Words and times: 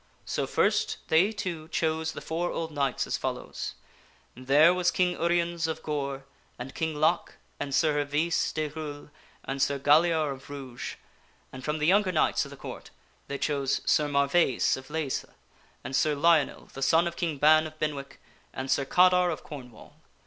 So 0.25 0.47
first 0.47 0.97
they 1.09 1.31
two 1.31 1.67
chose 1.67 2.13
the 2.13 2.21
four 2.21 2.47
King 2.47 2.53
Arthur 2.55 2.59
old 2.59 2.71
knights 2.71 3.05
as 3.05 3.17
follows: 3.19 3.75
There 4.33 4.73
was 4.73 4.89
King 4.89 5.11
Uriens 5.15 5.67
of 5.67 5.83
Gore, 5.83 6.25
and 6.57 6.69
and 6.69 6.69
King 6.73 6.93
Pei 6.93 6.93
King 6.93 7.01
Lac, 7.01 7.33
and 7.59 7.75
Sir 7.75 7.93
Hervise 7.93 8.51
de 8.51 8.69
Reuel, 8.69 9.11
and 9.45 9.61
Sir 9.61 9.77
Galliar 9.77 10.31
of 10.33 10.49
Rouge, 10.49 10.93
eight 10.93 10.95
old 10.95 11.45
and 11.51 11.59
And 11.59 11.63
from 11.65 11.77
the 11.77 11.85
younger 11.85 12.11
knights 12.11 12.45
of 12.45 12.49
the 12.49 12.57
Court 12.57 12.89
they 13.27 13.37
chose 13.37 13.81
Sir 13.85 14.07
% 14.07 14.09
Marvaise 14.09 14.75
of 14.75 14.89
Leisle, 14.89 15.35
and 15.83 15.95
Sir 15.95 16.15
Lionel, 16.15 16.65
the 16.73 16.81
son 16.81 17.05
of 17.07 17.15
King 17.15 17.37
Ban 17.37 17.67
of 17.67 17.73
Table. 17.77 17.93
Benwick, 17.93 18.19
and 18.55 18.71
Sir 18.71 18.85
Cadar 18.85 19.29
of 19.29 19.43
Cornwall. 19.43 19.97